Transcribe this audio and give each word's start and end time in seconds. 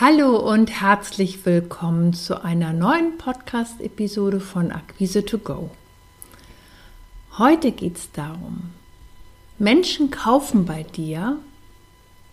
Hallo 0.00 0.38
und 0.38 0.80
herzlich 0.80 1.44
willkommen 1.44 2.14
zu 2.14 2.42
einer 2.42 2.72
neuen 2.72 3.18
Podcast-Episode 3.18 4.40
von 4.40 4.72
Akquise 4.72 5.26
to 5.26 5.36
Go. 5.36 5.68
Heute 7.36 7.70
geht 7.70 7.98
es 7.98 8.10
darum, 8.10 8.70
Menschen 9.58 10.10
kaufen 10.10 10.64
bei 10.64 10.84
dir. 10.84 11.38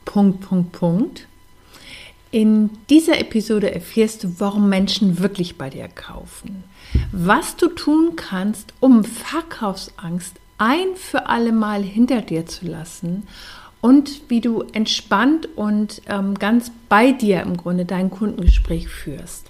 Punkt, 0.05 0.47
Punkt, 0.47 0.71
Punkt. 0.71 1.27
In 2.31 2.69
dieser 2.89 3.19
Episode 3.19 3.75
erfährst 3.75 4.23
du, 4.23 4.39
warum 4.39 4.69
Menschen 4.69 5.19
wirklich 5.19 5.57
bei 5.57 5.69
dir 5.69 5.89
kaufen. 5.89 6.63
Was 7.11 7.57
du 7.57 7.67
tun 7.67 8.15
kannst, 8.15 8.73
um 8.79 9.03
Verkaufsangst 9.03 10.37
ein 10.57 10.95
für 10.95 11.27
alle 11.27 11.51
Mal 11.51 11.83
hinter 11.83 12.21
dir 12.21 12.45
zu 12.45 12.65
lassen 12.65 13.27
und 13.87 14.23
wie 14.27 14.41
du 14.41 14.65
entspannt 14.73 15.47
und 15.55 16.01
ähm, 16.09 16.33
ganz 16.33 16.71
bei 16.89 17.13
dir 17.13 17.41
im 17.43 17.55
Grunde 17.55 17.85
dein 17.85 18.11
Kundengespräch 18.11 18.89
führst. 18.89 19.45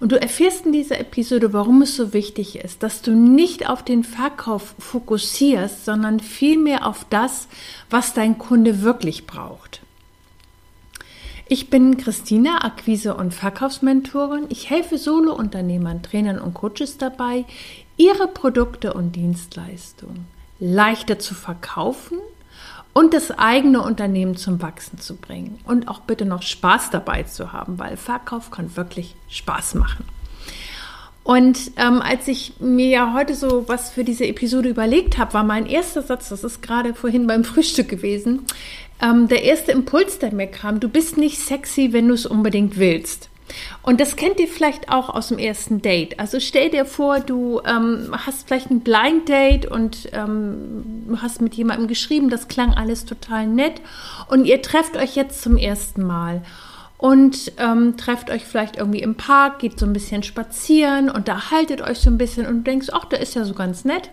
Und 0.00 0.10
du 0.10 0.18
erfährst 0.18 0.64
in 0.64 0.72
dieser 0.72 0.98
Episode, 0.98 1.52
warum 1.52 1.82
es 1.82 1.94
so 1.94 2.14
wichtig 2.14 2.56
ist, 2.56 2.82
dass 2.82 3.02
du 3.02 3.10
nicht 3.10 3.68
auf 3.68 3.84
den 3.84 4.04
Verkauf 4.04 4.74
fokussierst, 4.78 5.84
sondern 5.84 6.18
vielmehr 6.18 6.86
auf 6.86 7.04
das, 7.10 7.46
was 7.90 8.14
dein 8.14 8.38
Kunde 8.38 8.80
wirklich 8.80 9.26
braucht. 9.26 9.82
Ich 11.46 11.68
bin 11.68 11.98
Christina, 11.98 12.64
Akquise- 12.64 13.16
und 13.16 13.34
Verkaufsmentorin. 13.34 14.46
Ich 14.48 14.70
helfe 14.70 14.96
Solo-Unternehmern, 14.96 16.02
Trainern 16.02 16.38
und 16.38 16.54
Coaches 16.54 16.96
dabei, 16.96 17.44
ihre 17.98 18.28
Produkte 18.28 18.94
und 18.94 19.14
Dienstleistungen 19.14 20.24
leichter 20.58 21.18
zu 21.18 21.34
verkaufen 21.34 22.18
und 22.92 23.14
das 23.14 23.30
eigene 23.30 23.80
Unternehmen 23.82 24.36
zum 24.36 24.60
Wachsen 24.60 24.98
zu 24.98 25.16
bringen 25.16 25.58
und 25.64 25.88
auch 25.88 26.00
bitte 26.00 26.24
noch 26.24 26.42
Spaß 26.42 26.90
dabei 26.90 27.22
zu 27.22 27.52
haben, 27.52 27.78
weil 27.78 27.96
Verkauf 27.96 28.50
kann 28.50 28.76
wirklich 28.76 29.14
Spaß 29.28 29.74
machen. 29.74 30.04
Und 31.24 31.72
ähm, 31.76 32.02
als 32.02 32.26
ich 32.26 32.54
mir 32.58 32.88
ja 32.88 33.14
heute 33.14 33.34
so 33.34 33.68
was 33.68 33.90
für 33.90 34.02
diese 34.02 34.26
Episode 34.26 34.68
überlegt 34.68 35.18
habe, 35.18 35.34
war 35.34 35.44
mein 35.44 35.66
erster 35.66 36.02
Satz, 36.02 36.30
das 36.30 36.42
ist 36.42 36.62
gerade 36.62 36.94
vorhin 36.94 37.26
beim 37.26 37.44
Frühstück 37.44 37.88
gewesen, 37.88 38.44
ähm, 39.00 39.28
der 39.28 39.44
erste 39.44 39.72
Impuls, 39.72 40.18
der 40.18 40.34
mir 40.34 40.48
kam, 40.48 40.80
du 40.80 40.88
bist 40.88 41.16
nicht 41.16 41.38
sexy, 41.38 41.92
wenn 41.92 42.08
du 42.08 42.14
es 42.14 42.26
unbedingt 42.26 42.76
willst. 42.76 43.30
Und 43.82 44.00
das 44.00 44.16
kennt 44.16 44.40
ihr 44.40 44.48
vielleicht 44.48 44.88
auch 44.88 45.08
aus 45.08 45.28
dem 45.28 45.38
ersten 45.38 45.82
Date. 45.82 46.18
Also 46.18 46.40
stell 46.40 46.70
dir 46.70 46.84
vor, 46.84 47.20
du 47.20 47.60
ähm, 47.64 48.14
hast 48.26 48.46
vielleicht 48.46 48.70
ein 48.70 48.80
Blind 48.80 49.28
Date 49.28 49.66
und 49.66 50.08
ähm, 50.12 51.16
hast 51.20 51.40
mit 51.40 51.54
jemandem 51.54 51.88
geschrieben, 51.88 52.30
das 52.30 52.48
klang 52.48 52.74
alles 52.74 53.04
total 53.04 53.46
nett 53.46 53.80
und 54.28 54.44
ihr 54.44 54.62
trefft 54.62 54.96
euch 54.96 55.16
jetzt 55.16 55.42
zum 55.42 55.56
ersten 55.56 56.02
Mal 56.02 56.42
und 57.02 57.52
ähm, 57.58 57.96
trefft 57.96 58.30
euch 58.30 58.44
vielleicht 58.44 58.76
irgendwie 58.76 59.02
im 59.02 59.16
Park, 59.16 59.58
geht 59.58 59.76
so 59.78 59.86
ein 59.86 59.92
bisschen 59.92 60.22
spazieren, 60.22 61.10
unterhaltet 61.10 61.82
euch 61.82 61.98
so 61.98 62.08
ein 62.08 62.16
bisschen 62.16 62.46
und 62.46 62.64
denkst, 62.64 62.88
ach, 62.92 63.06
der 63.06 63.20
ist 63.20 63.34
ja 63.34 63.44
so 63.44 63.54
ganz 63.54 63.84
nett. 63.84 64.10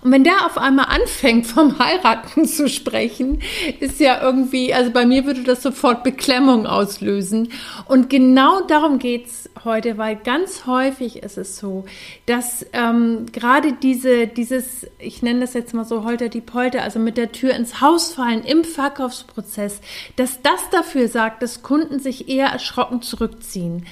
Und 0.00 0.10
wenn 0.10 0.24
der 0.24 0.46
auf 0.46 0.58
einmal 0.58 0.86
anfängt, 0.86 1.46
vom 1.46 1.78
Heiraten 1.78 2.46
zu 2.46 2.68
sprechen, 2.68 3.40
ist 3.80 4.00
ja 4.00 4.20
irgendwie, 4.22 4.72
also 4.74 4.90
bei 4.90 5.06
mir 5.06 5.26
würde 5.26 5.42
das 5.42 5.62
sofort 5.62 6.02
Beklemmung 6.02 6.66
auslösen. 6.66 7.50
Und 7.86 8.10
genau 8.10 8.62
darum 8.62 8.98
geht's 8.98 9.50
heute, 9.64 9.98
weil 9.98 10.16
ganz 10.16 10.66
häufig 10.66 11.22
ist 11.22 11.38
es 11.38 11.58
so, 11.58 11.84
dass 12.26 12.66
ähm, 12.72 13.26
gerade 13.32 13.72
diese, 13.74 14.26
dieses, 14.26 14.86
ich 14.98 15.22
nenne 15.22 15.40
das 15.40 15.54
jetzt 15.54 15.74
mal 15.74 15.84
so 15.84 16.04
Holter 16.04 16.28
die 16.28 16.40
Polter, 16.40 16.82
also 16.82 16.98
mit 16.98 17.16
der 17.16 17.32
Tür 17.32 17.54
ins 17.54 17.80
Haus 17.80 18.14
fallen 18.14 18.42
im 18.42 18.64
Verkaufsprozess, 18.64 19.80
dass 20.16 20.42
das 20.42 20.70
dafür 20.70 21.08
sagt, 21.08 21.42
dass 21.42 21.62
Kunden 21.62 22.00
sich 22.00 22.28
eher 22.28 22.48
erschrocken 22.48 23.02
zurückziehen. 23.02 23.86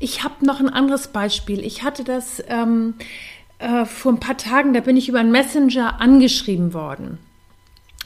Ich 0.00 0.24
habe 0.24 0.44
noch 0.44 0.60
ein 0.60 0.68
anderes 0.68 1.08
Beispiel. 1.08 1.64
Ich 1.64 1.82
hatte 1.82 2.04
das. 2.04 2.42
Ähm, 2.48 2.94
äh, 3.58 3.84
vor 3.84 4.12
ein 4.12 4.20
paar 4.20 4.36
Tagen, 4.36 4.72
da 4.72 4.80
bin 4.80 4.96
ich 4.96 5.08
über 5.08 5.20
einen 5.20 5.32
Messenger 5.32 6.00
angeschrieben 6.00 6.74
worden 6.74 7.18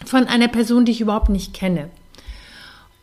von 0.04 0.26
einer 0.26 0.48
Person, 0.48 0.84
die 0.84 0.92
ich 0.92 1.00
überhaupt 1.00 1.28
nicht 1.28 1.54
kenne. 1.54 1.90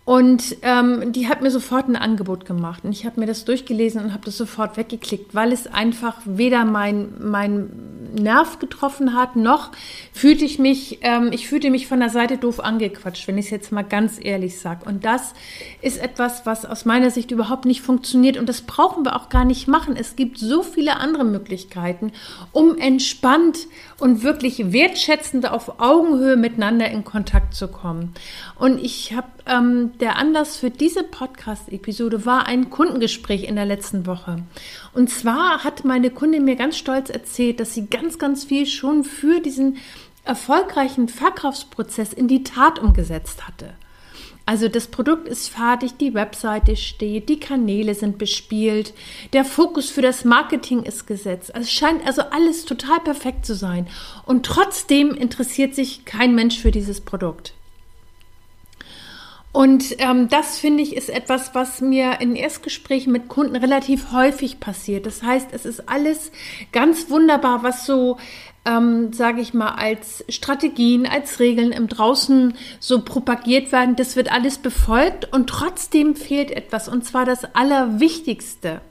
Und 0.06 0.58
ähm, 0.62 1.12
die 1.14 1.28
hat 1.28 1.42
mir 1.42 1.50
sofort 1.50 1.88
ein 1.88 1.96
Angebot 1.96 2.46
gemacht. 2.46 2.84
Und 2.84 2.92
ich 2.92 3.08
habe 3.08 3.20
mir 3.20 3.26
das 3.26 3.44
durchgelesen 3.44 4.04
und 4.04 4.14
habe 4.14 4.24
das 4.24 4.38
sofort 4.38 4.78
weggeklickt, 4.78 5.34
weil 5.34 5.52
es 5.52 5.66
einfach 5.66 6.18
weder 6.26 6.64
mein, 6.64 7.14
mein 7.20 7.72
Nerv 8.14 8.60
getroffen 8.60 9.16
hat, 9.16 9.36
noch 9.36 9.72
fühlte 10.14 10.46
ich 10.46 10.60
mich, 10.60 11.00
ähm, 11.02 11.32
ich 11.32 11.48
fühlte 11.48 11.72
mich 11.72 11.88
von 11.88 12.00
der 12.00 12.12
Seite 12.12 12.38
doof 12.38 12.60
angequatscht, 12.60 13.28
wenn 13.28 13.40
ich 13.40 13.46
es 13.46 13.52
jetzt 13.52 13.72
mal 13.72 13.82
ganz 13.82 14.20
ehrlich 14.22 14.60
sage. 14.60 14.86
Und 14.86 15.06
das 15.06 15.34
ist 15.82 15.98
etwas, 15.98 16.46
was 16.46 16.68
aus 16.68 16.86
meiner 16.86 17.10
Sicht 17.10 17.32
überhaupt 17.32 17.66
nicht 17.66 17.82
funktioniert. 17.82 18.38
Und 18.38 18.48
das 18.48 18.62
brauchen 18.62 19.06
wir 19.06 19.16
auch 19.16 19.30
gar 19.30 19.44
nicht 19.44 19.68
machen. 19.68 19.96
Es 19.98 20.16
gibt 20.16 20.38
so 20.38 20.62
viele 20.62 20.98
andere 20.98 21.26
Möglichkeiten, 21.26 22.12
um 22.52 22.78
entspannt 22.78 23.58
und 24.00 24.22
wirklich 24.22 24.72
wertschätzend 24.72 25.50
auf 25.50 25.80
Augenhöhe 25.82 26.38
miteinander 26.38 26.92
in 26.92 27.04
Kontakt 27.04 27.56
zu 27.56 27.68
kommen. 27.70 28.14
Und 28.60 28.80
ich 28.80 29.16
habe 29.16 29.28
ähm, 29.46 29.92
der 30.00 30.18
Anlass 30.18 30.58
für 30.58 30.70
diese 30.70 31.04
Podcast-Episode 31.04 32.26
war 32.26 32.48
ein 32.48 32.70
Kundengespräch 32.70 33.44
in 33.44 33.56
der 33.56 33.66
letzten 33.66 34.06
Woche. 34.06 34.38
Und 34.94 35.10
zwar 35.10 35.64
hat 35.64 35.86
meine 35.86 36.10
Kundin 36.10 36.46
mir 36.46 36.56
ganz 36.56 36.78
stolz 36.78 37.10
erzählt, 37.10 37.60
dass 37.60 37.74
sie 37.74 37.88
ganz, 37.88 38.18
ganz 38.18 38.44
viel 38.44 38.66
schon 38.66 39.04
für 39.04 39.40
diesen 39.40 39.78
erfolgreichen 40.24 41.08
Verkaufsprozess 41.08 42.12
in 42.12 42.28
die 42.28 42.44
Tat 42.44 42.80
umgesetzt 42.80 43.48
hatte. 43.48 43.76
Also 44.48 44.68
das 44.68 44.88
Produkt 44.88 45.28
ist 45.28 45.50
fertig, 45.50 45.98
die 45.98 46.14
Webseite 46.14 46.76
steht, 46.76 47.30
die 47.30 47.40
Kanäle 47.40 47.96
sind 47.96 48.20
bespielt, 48.20 48.94
der 49.34 49.44
Fokus 49.44 49.90
für 49.90 50.04
das 50.04 50.24
Marketing 50.24 50.84
ist 50.84 51.08
gesetzt. 51.08 51.52
Es 51.56 51.72
scheint 51.72 52.06
also 52.06 52.22
alles 52.22 52.66
total 52.66 53.00
perfekt 53.00 53.46
zu 53.46 53.56
sein. 53.56 53.88
Und 54.24 54.46
trotzdem 54.46 55.16
interessiert 55.16 55.74
sich 55.74 56.06
kein 56.06 56.36
Mensch 56.36 56.60
für 56.60 56.72
dieses 56.72 57.02
Produkt. 57.02 57.54
Und 59.56 59.96
ähm, 60.00 60.28
das 60.28 60.60
finde 60.60 60.84
ich 60.84 60.98
ist 60.98 61.10
etwas, 61.10 61.56
was 61.56 61.80
mir 61.80 62.20
in 62.20 62.36
Erstgesprächen 62.36 63.14
mit 63.14 63.30
Kunden 63.30 63.56
relativ 63.56 64.12
häufig 64.12 64.60
passiert. 64.60 65.06
Das 65.06 65.24
heißt, 65.24 65.48
es 65.54 65.66
ist 65.66 65.88
alles 65.88 66.34
ganz 66.74 67.10
wunderbar, 67.10 67.64
was 67.64 67.86
so, 67.86 68.18
ähm, 68.66 69.14
sage 69.14 69.40
ich 69.40 69.54
mal, 69.54 69.70
als 69.76 70.26
Strategien, 70.28 71.08
als 71.08 71.40
Regeln 71.40 71.72
im 71.72 71.88
Draußen 71.88 72.54
so 72.82 73.02
propagiert 73.02 73.72
werden. 73.72 73.96
Das 73.96 74.18
wird 74.18 74.30
alles 74.30 74.58
befolgt 74.58 75.32
und 75.32 75.48
trotzdem 75.48 76.18
fehlt 76.18 76.52
etwas. 76.52 76.90
Und 76.90 77.06
zwar 77.06 77.24
das 77.24 77.46
Allerwichtigste. 77.56 78.82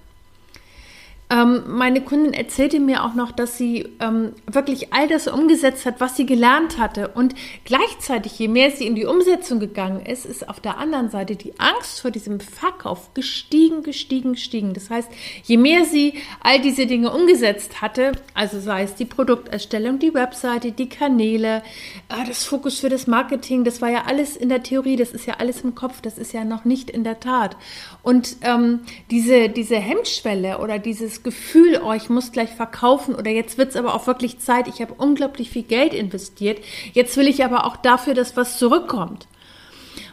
Ähm, 1.34 1.64
meine 1.66 2.00
Kundin 2.00 2.32
erzählte 2.32 2.78
mir 2.78 3.02
auch 3.02 3.14
noch, 3.14 3.32
dass 3.32 3.58
sie 3.58 3.88
ähm, 3.98 4.34
wirklich 4.46 4.92
all 4.92 5.08
das 5.08 5.26
umgesetzt 5.26 5.84
hat, 5.84 5.96
was 5.98 6.16
sie 6.16 6.26
gelernt 6.26 6.78
hatte. 6.78 7.08
Und 7.08 7.34
gleichzeitig, 7.64 8.38
je 8.38 8.46
mehr 8.46 8.70
sie 8.70 8.86
in 8.86 8.94
die 8.94 9.04
Umsetzung 9.04 9.58
gegangen 9.58 10.06
ist, 10.06 10.26
ist 10.26 10.48
auf 10.48 10.60
der 10.60 10.78
anderen 10.78 11.10
Seite 11.10 11.34
die 11.34 11.58
Angst 11.58 12.00
vor 12.00 12.12
diesem 12.12 12.38
Verkauf 12.38 13.12
gestiegen, 13.14 13.82
gestiegen, 13.82 14.34
gestiegen. 14.34 14.74
Das 14.74 14.90
heißt, 14.90 15.10
je 15.42 15.56
mehr 15.56 15.84
sie 15.84 16.14
all 16.40 16.60
diese 16.60 16.86
Dinge 16.86 17.10
umgesetzt 17.10 17.82
hatte, 17.82 18.12
also 18.34 18.60
sei 18.60 18.84
es 18.84 18.94
die 18.94 19.04
Produkterstellung, 19.04 19.98
die 19.98 20.14
Webseite, 20.14 20.70
die 20.70 20.88
Kanäle, 20.88 21.64
äh, 22.10 22.28
das 22.28 22.44
Fokus 22.44 22.78
für 22.78 22.90
das 22.90 23.08
Marketing, 23.08 23.64
das 23.64 23.82
war 23.82 23.90
ja 23.90 24.04
alles 24.06 24.36
in 24.36 24.50
der 24.50 24.62
Theorie, 24.62 24.94
das 24.94 25.10
ist 25.10 25.26
ja 25.26 25.34
alles 25.38 25.62
im 25.62 25.74
Kopf, 25.74 26.00
das 26.00 26.16
ist 26.16 26.32
ja 26.32 26.44
noch 26.44 26.64
nicht 26.64 26.90
in 26.90 27.02
der 27.02 27.18
Tat. 27.18 27.56
Und 28.04 28.36
ähm, 28.42 28.82
diese, 29.10 29.48
diese 29.48 29.76
Hemmschwelle 29.76 30.58
oder 30.58 30.78
dieses 30.78 31.23
Gefühl, 31.24 31.80
oh, 31.84 31.92
ich 31.92 32.08
muss 32.08 32.30
gleich 32.30 32.50
verkaufen 32.50 33.14
oder 33.14 33.30
jetzt 33.30 33.58
wird 33.58 33.70
es 33.70 33.76
aber 33.76 33.94
auch 33.94 34.06
wirklich 34.06 34.38
Zeit, 34.38 34.68
ich 34.68 34.80
habe 34.80 34.94
unglaublich 34.94 35.50
viel 35.50 35.64
Geld 35.64 35.92
investiert, 35.92 36.62
jetzt 36.92 37.16
will 37.16 37.26
ich 37.26 37.44
aber 37.44 37.66
auch 37.66 37.76
dafür, 37.76 38.14
dass 38.14 38.36
was 38.36 38.58
zurückkommt. 38.58 39.26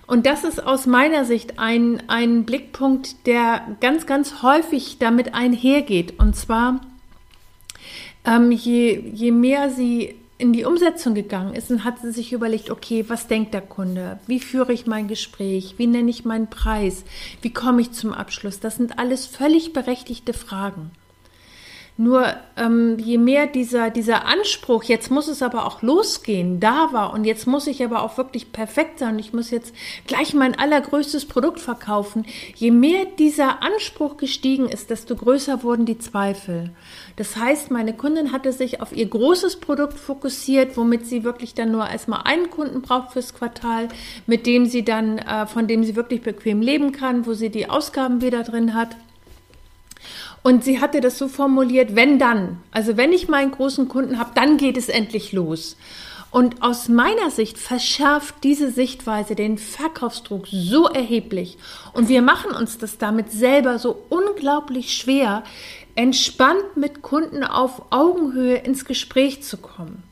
Und 0.07 0.25
das 0.25 0.43
ist 0.43 0.65
aus 0.65 0.87
meiner 0.87 1.23
Sicht 1.23 1.57
ein, 1.59 2.03
ein 2.09 2.43
Blickpunkt, 2.43 3.27
der 3.27 3.77
ganz, 3.79 4.05
ganz 4.05 4.41
häufig 4.41 4.97
damit 4.99 5.33
einhergeht. 5.33 6.19
Und 6.19 6.35
zwar, 6.35 6.81
ähm, 8.25 8.51
je, 8.51 8.99
je 9.13 9.31
mehr 9.31 9.69
sie 9.69 10.15
in 10.37 10.53
die 10.53 10.65
Umsetzung 10.65 11.13
gegangen 11.13 11.53
ist 11.53 11.69
und 11.69 11.83
hat 11.85 11.99
sie 11.99 12.11
sich 12.11 12.33
überlegt, 12.33 12.71
okay, 12.71 13.05
was 13.07 13.27
denkt 13.27 13.53
der 13.53 13.61
Kunde? 13.61 14.19
Wie 14.27 14.39
führe 14.39 14.73
ich 14.73 14.87
mein 14.87 15.07
Gespräch? 15.07 15.75
Wie 15.77 15.87
nenne 15.87 16.09
ich 16.09 16.25
meinen 16.25 16.49
Preis? 16.49 17.05
Wie 17.41 17.53
komme 17.53 17.81
ich 17.81 17.91
zum 17.91 18.11
Abschluss? 18.11 18.59
Das 18.59 18.77
sind 18.77 18.97
alles 18.97 19.27
völlig 19.27 19.71
berechtigte 19.71 20.33
Fragen. 20.33 20.91
Nur 22.01 22.33
ähm, 22.57 22.97
je 22.97 23.19
mehr 23.19 23.45
dieser, 23.45 23.91
dieser 23.91 24.25
Anspruch, 24.25 24.85
jetzt 24.85 25.11
muss 25.11 25.27
es 25.27 25.43
aber 25.43 25.67
auch 25.67 25.83
losgehen, 25.83 26.59
da 26.59 26.91
war 26.93 27.13
und 27.13 27.25
jetzt 27.25 27.45
muss 27.45 27.67
ich 27.67 27.83
aber 27.83 28.01
auch 28.01 28.17
wirklich 28.17 28.51
perfekt 28.51 28.97
sein, 28.97 29.19
ich 29.19 29.33
muss 29.33 29.51
jetzt 29.51 29.75
gleich 30.07 30.33
mein 30.33 30.57
allergrößtes 30.57 31.25
Produkt 31.25 31.59
verkaufen, 31.59 32.25
je 32.55 32.71
mehr 32.71 33.05
dieser 33.19 33.61
Anspruch 33.61 34.17
gestiegen 34.17 34.67
ist, 34.67 34.89
desto 34.89 35.15
größer 35.15 35.61
wurden 35.61 35.85
die 35.85 35.99
Zweifel. 35.99 36.71
Das 37.17 37.35
heißt, 37.35 37.69
meine 37.69 37.93
Kundin 37.93 38.31
hatte 38.31 38.51
sich 38.51 38.81
auf 38.81 38.93
ihr 38.93 39.05
großes 39.05 39.57
Produkt 39.57 39.99
fokussiert, 39.99 40.77
womit 40.77 41.05
sie 41.05 41.23
wirklich 41.23 41.53
dann 41.53 41.71
nur 41.71 41.87
erstmal 41.87 42.23
einen 42.23 42.49
Kunden 42.49 42.81
braucht 42.81 43.11
fürs 43.11 43.35
Quartal, 43.35 43.89
mit 44.25 44.47
dem 44.47 44.65
sie 44.65 44.83
dann, 44.83 45.19
äh, 45.19 45.45
von 45.45 45.67
dem 45.67 45.83
sie 45.83 45.95
wirklich 45.95 46.23
bequem 46.23 46.61
leben 46.61 46.93
kann, 46.93 47.27
wo 47.27 47.33
sie 47.33 47.51
die 47.51 47.69
Ausgaben 47.69 48.23
wieder 48.23 48.41
drin 48.41 48.73
hat. 48.73 48.95
Und 50.43 50.63
sie 50.63 50.81
hatte 50.81 51.01
das 51.01 51.17
so 51.17 51.27
formuliert, 51.27 51.95
wenn 51.95 52.17
dann, 52.17 52.59
also 52.71 52.97
wenn 52.97 53.13
ich 53.13 53.27
meinen 53.27 53.51
großen 53.51 53.87
Kunden 53.87 54.17
habe, 54.17 54.31
dann 54.33 54.57
geht 54.57 54.77
es 54.77 54.89
endlich 54.89 55.33
los. 55.33 55.77
Und 56.31 56.63
aus 56.63 56.87
meiner 56.87 57.29
Sicht 57.29 57.57
verschärft 57.57 58.35
diese 58.43 58.71
Sichtweise 58.71 59.35
den 59.35 59.57
Verkaufsdruck 59.57 60.47
so 60.47 60.87
erheblich. 60.87 61.57
Und 61.93 62.07
wir 62.07 62.21
machen 62.21 62.51
uns 62.51 62.77
das 62.77 62.97
damit 62.97 63.31
selber 63.31 63.77
so 63.79 64.01
unglaublich 64.09 64.95
schwer, 64.95 65.43
entspannt 65.95 66.77
mit 66.77 67.01
Kunden 67.01 67.43
auf 67.43 67.81
Augenhöhe 67.91 68.55
ins 68.55 68.85
Gespräch 68.85 69.43
zu 69.43 69.57
kommen. 69.57 70.03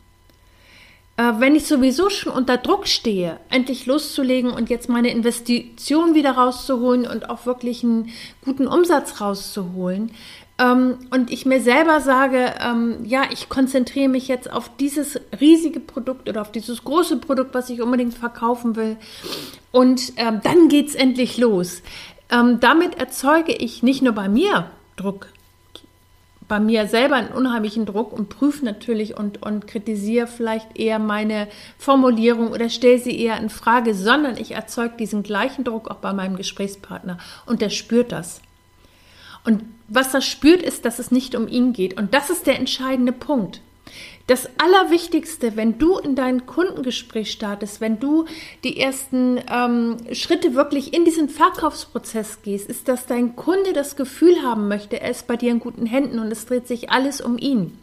Äh, 1.20 1.34
wenn 1.40 1.54
ich 1.54 1.68
sowieso 1.68 2.10
schon 2.10 2.32
unter 2.32 2.56
Druck 2.56 2.88
stehe, 2.88 3.42
endlich 3.50 3.86
loszulegen 3.86 4.52
und 4.52 4.70
jetzt 4.70 4.88
meine 4.88 5.12
Investition 5.12 6.16
wieder 6.16 6.32
rauszuholen 6.32 7.06
und 7.06 7.30
auch 7.30 7.46
wirklich 7.46 7.84
einen 7.84 8.10
guten 8.46 8.68
Umsatz 8.68 9.20
rauszuholen, 9.20 10.12
ähm, 10.60 10.98
und 11.12 11.30
ich 11.30 11.46
mir 11.46 11.60
selber 11.60 12.00
sage, 12.00 12.54
ähm, 12.62 13.04
ja, 13.04 13.24
ich 13.34 13.50
konzentriere 13.50 14.08
mich 14.08 14.30
jetzt 14.30 14.50
auf 14.50 14.72
dieses 14.78 15.20
riesige 15.42 15.82
Produkt 15.82 16.30
oder 16.30 16.42
auf 16.42 16.54
dieses 16.54 16.86
große 16.86 17.18
Produkt, 17.18 17.54
was 17.54 17.70
ich 17.70 17.82
unbedingt 17.82 18.14
verkaufen 18.14 18.78
will. 18.78 18.96
Und 19.72 20.14
ähm, 20.16 20.40
dann 20.42 20.70
geht's 20.70 20.96
endlich 20.96 21.38
los. 21.38 21.82
Ähm, 22.30 22.62
damit 22.62 22.98
erzeuge 22.98 23.54
ich 23.54 23.84
nicht 23.84 24.02
nur 24.02 24.14
bei 24.14 24.30
mir 24.30 24.70
Druck, 24.96 25.28
bei 26.50 26.60
mir 26.60 26.88
selber 26.88 27.16
einen 27.16 27.30
unheimlichen 27.30 27.86
Druck 27.86 28.12
und 28.12 28.28
prüfe 28.28 28.66
natürlich 28.66 29.16
und, 29.16 29.42
und 29.42 29.68
kritisiere 29.68 30.28
vielleicht 30.28 30.78
eher 30.78 31.00
meine 31.00 31.48
Formulierung 31.78 32.52
oder 32.52 32.70
stelle 32.70 33.00
sie 33.00 33.18
eher 33.18 33.38
in 33.38 33.50
Frage, 33.50 33.94
sondern 33.94 34.36
ich 34.36 34.52
erzeuge 34.52 34.98
diesen 34.98 35.24
gleichen 35.24 35.64
Druck 35.64 35.90
auch 35.90 35.98
bei 35.98 36.12
meinem 36.12 36.36
Gesprächspartner 36.36 37.20
und 37.46 37.62
der 37.62 37.70
spürt 37.70 38.12
das. 38.12 38.42
Und 39.46 39.64
was 39.88 40.14
er 40.14 40.22
spürt, 40.22 40.62
ist, 40.62 40.84
dass 40.86 41.00
es 41.00 41.12
nicht 41.12 41.36
um 41.36 41.48
ihn 41.48 41.72
geht. 41.72 41.98
Und 41.98 42.14
das 42.14 42.30
ist 42.30 42.46
der 42.46 42.58
entscheidende 42.58 43.14
Punkt. 43.14 43.62
Das 44.30 44.48
Allerwichtigste, 44.60 45.56
wenn 45.56 45.80
du 45.80 45.98
in 45.98 46.14
dein 46.14 46.46
Kundengespräch 46.46 47.32
startest, 47.32 47.82
wenn 47.82 48.00
du 48.00 48.26
die 48.64 48.80
ersten 48.80 49.42
ähm, 49.52 49.98
Schritte 50.12 50.54
wirklich 50.54 50.94
in 50.94 51.04
diesen 51.04 51.30
Verkaufsprozess 51.30 52.44
gehst, 52.44 52.70
ist, 52.70 52.88
dass 52.88 53.08
dein 53.08 53.36
Kunde 53.36 53.74
das 53.74 53.96
Gefühl 53.96 54.44
haben 54.44 54.68
möchte, 54.68 55.02
er 55.02 55.10
ist 55.10 55.26
bei 55.26 55.36
dir 55.36 55.50
in 55.50 55.60
guten 55.60 55.88
Händen 55.88 56.20
und 56.20 56.32
es 56.32 56.46
dreht 56.46 56.68
sich 56.68 56.92
alles 56.92 57.22
um 57.22 57.40
ihn. 57.40 57.76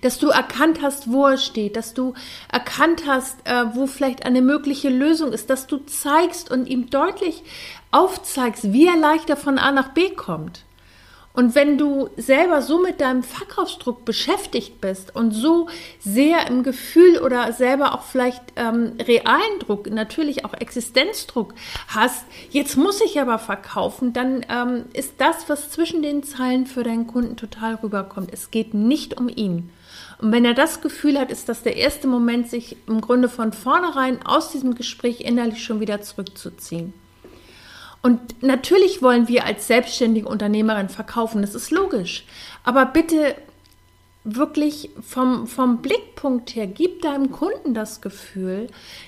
Dass 0.00 0.18
du 0.18 0.28
erkannt 0.28 0.80
hast, 0.80 1.12
wo 1.12 1.26
er 1.26 1.36
steht, 1.36 1.76
dass 1.76 1.92
du 1.92 2.14
erkannt 2.50 3.02
hast, 3.06 3.36
äh, 3.44 3.66
wo 3.74 3.86
vielleicht 3.86 4.24
eine 4.24 4.40
mögliche 4.40 4.88
Lösung 4.88 5.30
ist, 5.30 5.50
dass 5.50 5.66
du 5.66 5.76
zeigst 5.76 6.50
und 6.50 6.66
ihm 6.70 6.88
deutlich 6.88 7.42
aufzeigst, 7.90 8.72
wie 8.72 8.86
er 8.86 8.96
leichter 8.96 9.36
von 9.36 9.58
A 9.58 9.72
nach 9.72 9.88
B 9.88 10.08
kommt. 10.08 10.64
Und 11.36 11.56
wenn 11.56 11.78
du 11.78 12.10
selber 12.16 12.62
so 12.62 12.80
mit 12.80 13.00
deinem 13.00 13.24
Verkaufsdruck 13.24 14.04
beschäftigt 14.04 14.80
bist 14.80 15.16
und 15.16 15.32
so 15.32 15.68
sehr 15.98 16.46
im 16.46 16.62
Gefühl 16.62 17.18
oder 17.18 17.52
selber 17.52 17.92
auch 17.92 18.04
vielleicht 18.04 18.40
ähm, 18.54 18.92
realen 19.02 19.58
Druck, 19.58 19.90
natürlich 19.90 20.44
auch 20.44 20.54
Existenzdruck 20.54 21.54
hast, 21.88 22.24
jetzt 22.50 22.76
muss 22.76 23.00
ich 23.00 23.20
aber 23.20 23.40
verkaufen, 23.40 24.12
dann 24.12 24.46
ähm, 24.48 24.84
ist 24.92 25.14
das, 25.18 25.48
was 25.48 25.72
zwischen 25.72 26.02
den 26.02 26.22
Zeilen 26.22 26.66
für 26.66 26.84
deinen 26.84 27.08
Kunden 27.08 27.36
total 27.36 27.74
rüberkommt. 27.74 28.32
Es 28.32 28.52
geht 28.52 28.72
nicht 28.72 29.18
um 29.18 29.28
ihn. 29.28 29.70
Und 30.18 30.30
wenn 30.30 30.44
er 30.44 30.54
das 30.54 30.82
Gefühl 30.82 31.18
hat, 31.18 31.32
ist 31.32 31.48
das 31.48 31.64
der 31.64 31.76
erste 31.76 32.06
Moment, 32.06 32.48
sich 32.48 32.76
im 32.86 33.00
Grunde 33.00 33.28
von 33.28 33.52
vornherein 33.52 34.24
aus 34.24 34.52
diesem 34.52 34.76
Gespräch 34.76 35.22
innerlich 35.22 35.64
schon 35.64 35.80
wieder 35.80 36.00
zurückzuziehen. 36.00 36.94
Und 38.04 38.42
natürlich 38.42 39.00
wollen 39.00 39.28
wir 39.28 39.46
als 39.46 39.66
selbstständige 39.66 40.28
Unternehmerin 40.28 40.90
verkaufen, 40.90 41.40
das 41.40 41.54
ist 41.54 41.70
logisch. 41.70 42.26
Aber 42.62 42.84
bitte 42.84 43.34
wirklich 44.24 44.90
vom, 45.00 45.46
vom 45.46 45.80
Blickpunkt 45.80 46.54
her, 46.54 46.66
gib 46.66 47.00
deinem 47.00 47.32
Kunden 47.32 47.72
das 47.72 48.02
Gefühl, 48.02 48.66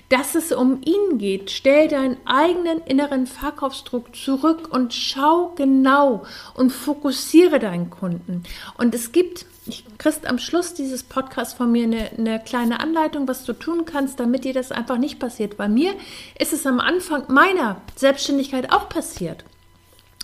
dass 0.09 0.35
es 0.35 0.51
um 0.51 0.81
ihn 0.83 1.19
geht. 1.19 1.51
Stell 1.51 1.89
deinen 1.89 2.17
eigenen 2.25 2.79
inneren 2.87 3.27
Verkaufsdruck 3.27 4.17
zurück 4.17 4.69
und 4.75 4.95
schau 4.95 5.53
genau 5.57 6.25
und 6.55 6.71
fokussiere 6.71 7.59
deinen 7.59 7.91
Kunden. 7.91 8.45
Und 8.79 8.95
es 8.95 9.13
gibt 9.13 9.45
ich 9.67 9.85
kriegst 9.99 10.27
am 10.27 10.39
Schluss 10.39 10.75
dieses 10.75 11.03
Podcasts 11.03 11.55
von 11.55 11.71
mir 11.73 11.85
eine, 11.85 12.11
eine, 12.17 12.41
kleine 12.41 12.81
Anleitung, 12.81 13.27
was 13.29 13.45
du 13.45 13.53
tun 13.53 13.85
kannst, 13.85 14.21
damit 14.21 14.45
dir 14.45 14.55
das 14.55 14.73
einfach 14.73 14.99
nicht 14.99 15.19
passiert. 15.19 15.57
Bei 15.57 15.69
mir 15.69 15.95
ist 16.39 16.53
es 16.53 16.67
am 16.67 16.81
Anfang 16.81 17.25
meiner 17.29 17.81
Selbstständigkeit 17.97 18.73
auch 18.73 18.89
passiert. 18.89 19.45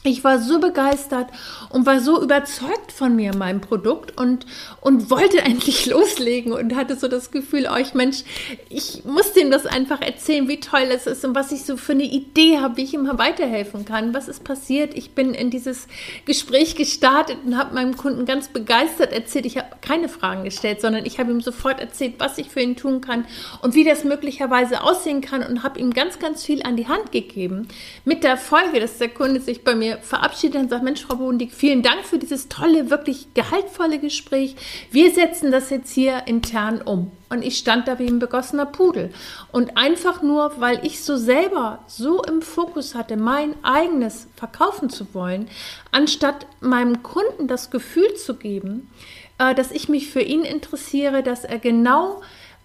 Ich 0.04 0.24
war 0.24 0.40
so 0.40 0.58
begeistert 0.58 1.28
und 1.70 1.86
war 1.86 2.00
so 2.00 2.20
überzeugt 2.20 2.90
von 2.90 3.14
mir, 3.14 3.36
meinem 3.36 3.60
Produkt 3.60 4.18
und, 4.20 4.46
und 4.80 5.10
wollte 5.10 5.38
endlich 5.42 5.86
loslegen 5.86 6.52
und 6.52 6.74
hatte 6.74 6.96
so 6.96 7.06
das 7.06 7.30
Gefühl, 7.30 7.68
euch 7.68 7.90
oh, 7.94 7.96
Mensch, 7.98 8.24
ich 8.68 9.04
muss 9.04 9.32
dem 9.32 9.52
das 9.52 9.64
einfach 9.64 10.00
erzählen, 10.00 10.48
wie 10.48 10.58
toll 10.58 10.88
es 10.90 11.06
ist 11.06 11.24
und 11.24 11.36
was 11.36 11.52
ich 11.52 11.64
so 11.64 11.76
für 11.76 11.92
eine 11.92 12.02
Idee 12.02 12.58
habe, 12.58 12.78
wie 12.78 12.82
ich 12.82 12.94
ihm 12.94 13.08
weiterhelfen 13.16 13.84
kann. 13.84 14.12
Was 14.12 14.26
ist 14.26 14.42
passiert? 14.42 14.94
Ich 14.96 15.12
bin 15.12 15.34
in 15.34 15.50
dieses 15.50 15.86
Gespräch 16.24 16.74
gestartet 16.74 17.38
und 17.46 17.56
habe 17.56 17.74
meinem 17.74 17.96
Kunden 17.96 18.24
ganz 18.24 18.48
begeistert 18.48 19.12
erzählt. 19.12 19.46
Ich 19.46 19.56
habe 19.56 19.68
keine 19.82 20.08
Fragen 20.08 20.42
gestellt, 20.42 20.80
sondern 20.80 21.06
ich 21.06 21.20
habe 21.20 21.30
ihm 21.30 21.40
sofort 21.40 21.78
erzählt, 21.78 22.14
was 22.18 22.38
ich 22.38 22.48
für 22.48 22.60
ihn 22.60 22.74
tun 22.74 23.02
kann 23.02 23.24
und 23.62 23.76
wie 23.76 23.84
das 23.84 24.02
möglicherweise 24.02 24.82
aussehen 24.82 25.20
kann 25.20 25.44
und 25.44 25.62
habe 25.62 25.78
ihm 25.78 25.92
ganz, 25.92 26.18
ganz 26.18 26.44
viel 26.44 26.64
an 26.64 26.76
die 26.76 26.88
Hand 26.88 27.12
gegeben. 27.12 27.68
Mit 28.04 28.24
der 28.24 28.36
Folge, 28.36 28.80
dass 28.80 28.98
der 28.98 29.08
Kunde 29.08 29.40
sich 29.40 29.62
bei 29.62 29.76
mir 29.76 29.91
verabschiedet 29.98 30.60
und 30.60 30.70
sagt, 30.70 30.82
Mensch, 30.82 31.02
Frau 31.02 31.16
Bodendick, 31.16 31.52
vielen 31.52 31.82
Dank 31.82 32.04
für 32.04 32.18
dieses 32.18 32.48
tolle, 32.48 32.90
wirklich 32.90 33.34
gehaltvolle 33.34 33.98
Gespräch. 33.98 34.56
Wir 34.90 35.12
setzen 35.12 35.50
das 35.50 35.70
jetzt 35.70 35.92
hier 35.92 36.22
intern 36.26 36.80
um. 36.82 37.10
Und 37.28 37.42
ich 37.42 37.56
stand 37.56 37.88
da 37.88 37.98
wie 37.98 38.06
ein 38.06 38.18
begossener 38.18 38.66
Pudel. 38.66 39.12
Und 39.52 39.76
einfach 39.76 40.22
nur, 40.22 40.60
weil 40.60 40.84
ich 40.84 41.02
so 41.02 41.16
selber 41.16 41.78
so 41.86 42.22
im 42.22 42.42
Fokus 42.42 42.94
hatte, 42.94 43.16
mein 43.16 43.54
eigenes 43.62 44.28
verkaufen 44.36 44.90
zu 44.90 45.14
wollen, 45.14 45.48
anstatt 45.92 46.46
meinem 46.60 47.02
Kunden 47.02 47.48
das 47.48 47.70
Gefühl 47.70 48.14
zu 48.16 48.34
geben, 48.34 48.90
äh, 49.38 49.54
dass 49.54 49.70
ich 49.70 49.88
mich 49.88 50.10
für 50.10 50.20
ihn 50.20 50.42
interessiere, 50.42 51.22
dass 51.22 51.44
er 51.44 51.58
genau 51.58 52.22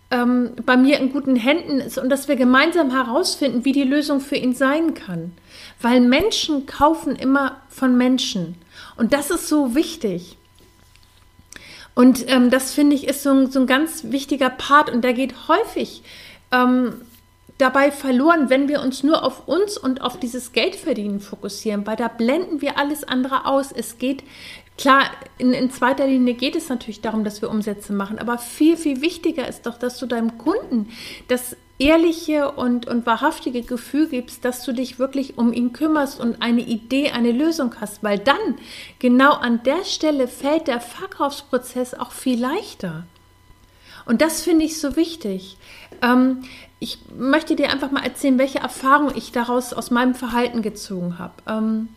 ähm, 0.10 0.52
bei 0.66 0.78
mir 0.78 1.00
in 1.00 1.12
guten 1.12 1.36
Händen 1.36 1.80
ist 1.80 1.98
und 1.98 2.10
dass 2.10 2.28
wir 2.28 2.36
gemeinsam 2.36 2.92
herausfinden, 2.92 3.66
wie 3.66 3.74
die 3.74 3.84
Lösung 3.84 4.22
für 4.22 4.38
ihn 4.38 4.54
sein 4.54 4.94
kann. 4.94 5.34
Weil 5.82 6.02
Menschen 6.02 6.66
kaufen 6.66 7.16
immer 7.16 7.58
von 7.70 7.98
Menschen. 7.98 8.56
Und 8.96 9.14
das 9.14 9.32
ist 9.32 9.48
so 9.48 9.76
wichtig. 9.76 10.38
Und 11.94 12.30
ähm, 12.32 12.50
das 12.52 12.74
finde 12.74 12.96
ich 12.96 13.08
ist 13.08 13.24
so 13.24 13.32
ein, 13.32 13.52
so 13.52 13.60
ein 13.60 13.68
ganz 13.68 14.04
wichtiger 14.06 14.50
Part 14.50 14.92
und 14.92 15.04
der 15.04 15.14
geht 15.14 15.48
häufig 15.48 16.04
ähm, 16.52 17.02
dabei 17.58 17.92
verloren, 17.92 18.50
wenn 18.50 18.68
wir 18.68 18.82
uns 18.82 19.04
nur 19.04 19.24
auf 19.24 19.48
uns 19.48 19.78
und 19.78 20.02
auf 20.02 20.20
dieses 20.20 20.52
Geldverdienen 20.52 21.20
fokussieren, 21.20 21.88
weil 21.88 21.96
da 21.96 22.08
blenden 22.08 22.62
wir 22.62 22.78
alles 22.78 23.04
andere 23.04 23.46
aus. 23.46 23.72
Es 23.72 23.98
geht 23.98 24.24
Klar, 24.78 25.10
in, 25.40 25.54
in, 25.54 25.72
zweiter 25.72 26.06
Linie 26.06 26.36
geht 26.36 26.56
es 26.56 26.70
natürlich 26.70 27.02
darum, 27.02 27.24
dass 27.24 27.42
wir 27.42 27.50
Umsätze 27.50 27.94
machen, 27.94 28.20
aber 28.20 28.38
viel, 28.38 28.78
viel 28.78 29.02
wichtiger 29.02 29.48
ist 29.48 29.66
doch, 29.66 29.78
dass 29.78 29.98
du 29.98 30.06
deinem 30.06 30.38
Kunden 30.38 30.90
das 31.28 31.56
ehrliche 31.80 32.52
und, 32.52 32.88
und 32.88 33.06
wahrhaftige 33.06 33.62
Gefühl 33.62 34.08
gibst, 34.08 34.46
dass 34.46 34.64
du 34.64 34.74
dich 34.74 35.00
wirklich 35.00 35.38
um 35.38 35.54
ihn 35.54 35.74
kümmerst 35.74 36.20
und 36.20 36.42
eine 36.42 36.62
Idee, 36.62 37.12
eine 37.12 37.32
Lösung 37.32 37.76
hast, 37.80 38.04
weil 38.04 38.20
dann 38.20 38.38
genau 39.00 39.34
an 39.34 39.62
der 39.64 39.84
Stelle 39.84 40.28
fällt 40.28 40.68
der 40.68 40.80
Verkaufsprozess 40.80 41.94
auch 41.94 42.12
viel 42.12 42.40
leichter. 42.40 43.06
Und 44.06 44.22
das 44.22 44.42
finde 44.42 44.66
ich 44.66 44.80
so 44.80 44.96
wichtig. 44.96 45.58
Ähm, 46.02 46.44
ich 46.80 47.00
möchte 47.16 47.56
dir 47.56 47.72
einfach 47.72 47.92
mal 47.92 48.04
erzählen, 48.04 48.38
welche 48.38 48.60
Erfahrung 48.60 49.12
ich 49.16 49.32
daraus 49.32 49.74
aus 49.74 49.92
meinem 49.92 50.16
Verhalten 50.16 50.62
gezogen 50.62 51.20
habe. 51.20 51.34
Ähm, 51.48 51.90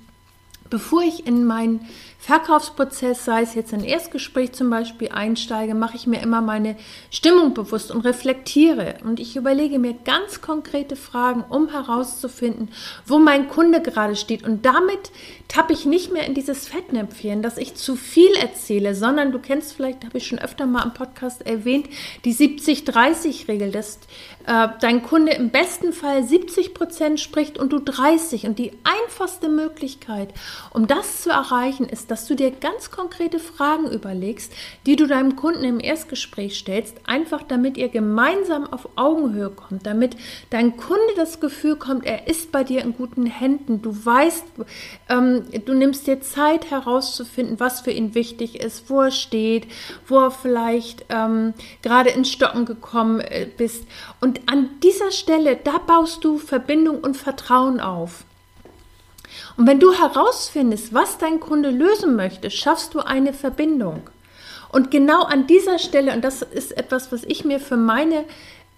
Bevor 0.70 1.02
ich 1.02 1.26
in 1.26 1.44
meinen 1.44 1.86
Verkaufsprozess, 2.20 3.24
sei 3.24 3.42
es 3.42 3.54
jetzt 3.54 3.74
ein 3.74 3.82
Erstgespräch 3.82 4.52
zum 4.52 4.70
Beispiel, 4.70 5.08
einsteige, 5.08 5.74
mache 5.74 5.96
ich 5.96 6.06
mir 6.06 6.22
immer 6.22 6.40
meine 6.40 6.76
Stimmung 7.10 7.54
bewusst 7.54 7.90
und 7.90 8.02
reflektiere. 8.02 8.94
Und 9.02 9.18
ich 9.18 9.34
überlege 9.36 9.80
mir 9.80 9.94
ganz 10.04 10.40
konkrete 10.40 10.94
Fragen, 10.94 11.44
um 11.48 11.68
herauszufinden, 11.68 12.68
wo 13.04 13.18
mein 13.18 13.48
Kunde 13.48 13.82
gerade 13.82 14.14
steht. 14.14 14.44
Und 14.44 14.64
damit 14.64 15.10
tappe 15.50 15.72
ich 15.72 15.84
nicht 15.84 16.12
mehr 16.12 16.26
in 16.26 16.34
dieses 16.34 16.68
Fettnäpfchen, 16.68 17.42
dass 17.42 17.58
ich 17.58 17.74
zu 17.74 17.96
viel 17.96 18.32
erzähle, 18.40 18.94
sondern 18.94 19.32
du 19.32 19.40
kennst 19.40 19.72
vielleicht, 19.72 20.04
habe 20.04 20.18
ich 20.18 20.26
schon 20.26 20.38
öfter 20.38 20.64
mal 20.64 20.84
im 20.84 20.94
Podcast 20.94 21.44
erwähnt, 21.44 21.88
die 22.24 22.32
70-30-Regel, 22.32 23.72
dass 23.72 23.98
äh, 24.46 24.68
dein 24.80 25.02
Kunde 25.02 25.32
im 25.32 25.50
besten 25.50 25.92
Fall 25.92 26.22
70 26.22 26.72
Prozent 26.72 27.18
spricht 27.18 27.58
und 27.58 27.72
du 27.72 27.80
30. 27.80 28.46
Und 28.46 28.60
die 28.60 28.72
einfachste 28.84 29.48
Möglichkeit, 29.48 30.32
um 30.72 30.86
das 30.86 31.22
zu 31.22 31.30
erreichen, 31.30 31.88
ist, 31.88 32.12
dass 32.12 32.26
du 32.26 32.36
dir 32.36 32.52
ganz 32.52 32.92
konkrete 32.92 33.40
Fragen 33.40 33.90
überlegst, 33.90 34.52
die 34.86 34.94
du 34.94 35.08
deinem 35.08 35.34
Kunden 35.34 35.64
im 35.64 35.80
Erstgespräch 35.80 36.56
stellst, 36.56 36.96
einfach 37.06 37.42
damit 37.42 37.76
ihr 37.76 37.88
gemeinsam 37.88 38.72
auf 38.72 38.88
Augenhöhe 38.94 39.50
kommt, 39.50 39.84
damit 39.84 40.16
dein 40.50 40.76
Kunde 40.76 41.00
das 41.16 41.40
Gefühl 41.40 41.74
kommt, 41.74 42.06
er 42.06 42.28
ist 42.28 42.52
bei 42.52 42.62
dir 42.62 42.82
in 42.82 42.96
guten 42.96 43.26
Händen. 43.26 43.82
Du 43.82 43.92
weißt, 44.04 44.44
ähm, 45.08 45.39
du 45.40 45.74
nimmst 45.74 46.06
dir 46.06 46.20
Zeit 46.20 46.70
herauszufinden, 46.70 47.60
was 47.60 47.80
für 47.80 47.90
ihn 47.90 48.14
wichtig 48.14 48.60
ist, 48.60 48.90
wo 48.90 49.02
er 49.02 49.10
steht, 49.10 49.66
wo 50.06 50.18
er 50.18 50.30
vielleicht 50.30 51.04
ähm, 51.08 51.54
gerade 51.82 52.10
ins 52.10 52.30
Stocken 52.30 52.64
gekommen 52.64 53.20
äh, 53.20 53.46
bist. 53.56 53.84
Und 54.20 54.40
an 54.50 54.68
dieser 54.82 55.10
Stelle, 55.10 55.56
da 55.56 55.78
baust 55.78 56.24
du 56.24 56.38
Verbindung 56.38 57.00
und 57.00 57.16
Vertrauen 57.16 57.80
auf. 57.80 58.24
Und 59.56 59.66
wenn 59.66 59.80
du 59.80 59.92
herausfindest, 59.92 60.94
was 60.94 61.18
dein 61.18 61.40
Kunde 61.40 61.70
lösen 61.70 62.16
möchte, 62.16 62.50
schaffst 62.50 62.94
du 62.94 63.00
eine 63.00 63.32
Verbindung. 63.32 64.02
Und 64.72 64.90
genau 64.90 65.24
an 65.24 65.46
dieser 65.46 65.78
Stelle, 65.78 66.12
und 66.12 66.24
das 66.24 66.42
ist 66.42 66.76
etwas, 66.76 67.10
was 67.10 67.24
ich 67.24 67.44
mir 67.44 67.58
für 67.58 67.76
meine 67.76 68.24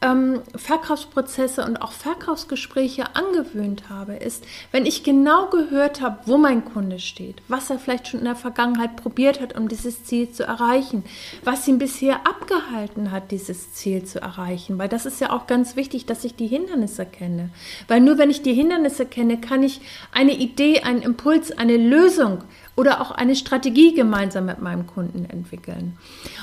ähm, 0.03 0.43
Verkaufsprozesse 0.55 1.65
und 1.65 1.81
auch 1.81 1.93
Verkaufsgespräche 1.93 3.15
angewöhnt 3.15 3.89
habe, 3.89 4.15
ist, 4.15 4.45
wenn 4.71 4.87
ich 4.87 5.05
genau 5.05 5.47
gehört 5.47 6.01
habe, 6.01 6.19
wo 6.27 6.37
mein 6.37 6.65
Kunde 6.65 6.99
steht, 6.99 7.43
was 7.49 7.71
er 7.71 7.79
vielleicht 7.79 8.09
schon 8.09 8.21
in 8.21 8.27
der 8.27 8.37
Vergangenheit 8.37 8.97
probiert 8.97 9.41
hat, 9.41 9.57
um 9.57 9.69
dieses 9.69 10.05
Ziel 10.05 10.31
zu 10.31 10.45
erreichen, 10.45 11.05
was 11.45 11.67
ihn 11.69 11.79
bisher 11.79 12.27
abgehalten 12.27 13.11
hat, 13.11 13.31
dieses 13.31 13.73
Ziel 13.73 14.05
zu 14.05 14.21
erreichen, 14.21 14.79
weil 14.79 14.89
das 14.89 15.07
ist 15.07 15.21
ja 15.21 15.31
auch 15.31 15.47
ganz 15.47 15.77
wichtig, 15.77 16.07
dass 16.07 16.25
ich 16.25 16.35
die 16.35 16.47
Hindernisse 16.47 17.07
kenne, 17.07 17.51
weil 17.89 18.01
nur 18.01 18.19
wenn 18.19 18.31
ich 18.31 18.43
die 18.43 18.55
Hindernisse 18.55 19.07
kenne, 19.07 19.41
kann 19.41 19.63
ich 19.63 19.81
eine 20.13 20.33
Idee, 20.33 20.81
einen 20.81 21.03
Impuls, 21.03 21.53
eine 21.53 21.77
Lösung 21.77 22.43
oder 22.77 23.01
auch 23.01 23.11
eine 23.11 23.37
Strategie 23.37 23.95
gemeinsam 23.95 24.47
mit 24.47 24.61
meinem 24.61 24.87
Kunden 24.87 25.25
entwickeln. 25.29 25.99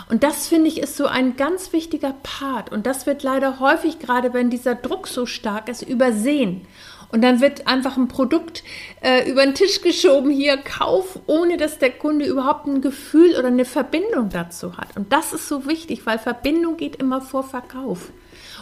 Und 0.09 0.23
das 0.23 0.47
finde 0.47 0.67
ich 0.67 0.79
ist 0.79 0.95
so 0.95 1.07
ein 1.07 1.35
ganz 1.37 1.73
wichtiger 1.73 2.13
Part. 2.23 2.71
Und 2.71 2.85
das 2.85 3.05
wird 3.05 3.23
leider 3.23 3.59
häufig, 3.59 3.99
gerade 3.99 4.33
wenn 4.33 4.49
dieser 4.49 4.75
Druck 4.75 5.07
so 5.07 5.25
stark 5.25 5.69
ist, 5.69 5.81
übersehen. 5.81 6.67
Und 7.11 7.23
dann 7.23 7.41
wird 7.41 7.65
einfach 7.67 7.97
ein 7.97 8.07
Produkt 8.07 8.63
äh, 9.01 9.29
über 9.29 9.43
den 9.43 9.55
Tisch 9.55 9.81
geschoben, 9.81 10.29
hier 10.29 10.57
Kauf, 10.57 11.19
ohne 11.25 11.57
dass 11.57 11.79
der 11.79 11.91
Kunde 11.91 12.25
überhaupt 12.25 12.67
ein 12.67 12.81
Gefühl 12.81 13.35
oder 13.37 13.47
eine 13.47 13.65
Verbindung 13.65 14.29
dazu 14.29 14.77
hat. 14.77 14.95
Und 14.95 15.11
das 15.11 15.33
ist 15.33 15.47
so 15.47 15.65
wichtig, 15.65 16.05
weil 16.05 16.19
Verbindung 16.19 16.77
geht 16.77 16.97
immer 16.97 17.21
vor 17.21 17.43
Verkauf. 17.43 18.11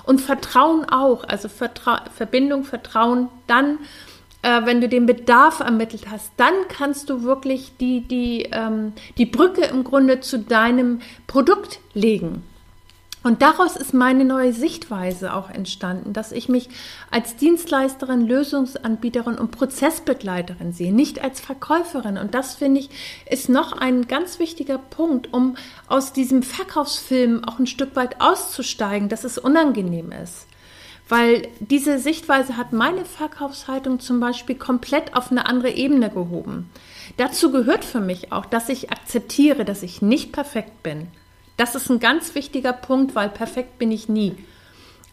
Und 0.05 0.21
Vertrauen 0.21 0.85
auch. 0.85 1.25
Also 1.25 1.49
Vertra 1.49 2.05
Verbindung, 2.15 2.63
Vertrauen 2.63 3.27
dann 3.47 3.79
äh, 4.47 4.65
wenn 4.65 4.79
du 4.79 4.87
den 4.87 5.05
Bedarf 5.05 5.59
ermittelt 5.59 6.09
hast, 6.09 6.31
dann 6.37 6.53
kannst 6.69 7.09
du 7.09 7.23
wirklich 7.23 7.73
die, 7.79 8.01
die, 8.01 8.47
ähm, 8.53 8.93
die 9.17 9.25
Brücke 9.25 9.65
im 9.65 9.83
Grunde 9.83 10.21
zu 10.21 10.39
deinem 10.39 11.01
Produkt 11.27 11.79
legen. 11.93 12.43
Und 13.23 13.41
daraus 13.41 13.75
ist 13.75 13.93
meine 13.93 14.23
neue 14.23 14.53
Sichtweise 14.53 15.33
auch 15.33 15.49
entstanden, 15.49 16.13
dass 16.13 16.31
ich 16.31 16.47
mich 16.47 16.69
als 17.11 17.35
Dienstleisterin, 17.35 18.25
Lösungsanbieterin 18.25 19.35
und 19.35 19.51
Prozessbegleiterin 19.51 20.71
sehe, 20.71 20.93
nicht 20.93 21.21
als 21.21 21.41
Verkäuferin. 21.41 22.17
Und 22.17 22.33
das 22.33 22.55
finde 22.55 22.79
ich 22.79 22.89
ist 23.29 23.49
noch 23.49 23.73
ein 23.73 24.07
ganz 24.07 24.39
wichtiger 24.39 24.77
Punkt, 24.77 25.33
um 25.33 25.57
aus 25.87 26.13
diesem 26.13 26.41
Verkaufsfilm 26.41 27.43
auch 27.43 27.59
ein 27.59 27.67
Stück 27.67 27.97
weit 27.97 28.21
auszusteigen, 28.21 29.09
dass 29.09 29.25
es 29.25 29.37
unangenehm 29.37 30.13
ist 30.13 30.47
weil 31.09 31.47
diese 31.59 31.99
Sichtweise 31.99 32.57
hat 32.57 32.73
meine 32.73 33.05
Verkaufshaltung 33.05 33.99
zum 33.99 34.19
Beispiel 34.19 34.55
komplett 34.55 35.15
auf 35.15 35.31
eine 35.31 35.45
andere 35.45 35.71
Ebene 35.71 36.09
gehoben. 36.09 36.69
Dazu 37.17 37.51
gehört 37.51 37.85
für 37.85 38.01
mich 38.01 38.31
auch, 38.31 38.45
dass 38.45 38.69
ich 38.69 38.91
akzeptiere, 38.91 39.65
dass 39.65 39.83
ich 39.83 40.01
nicht 40.01 40.31
perfekt 40.31 40.83
bin. 40.83 41.07
Das 41.55 41.75
ist 41.75 41.89
ein 41.89 41.99
ganz 41.99 42.35
wichtiger 42.35 42.73
Punkt, 42.73 43.15
weil 43.15 43.29
perfekt 43.29 43.79
bin 43.79 43.91
ich 43.91 44.09
nie. 44.09 44.35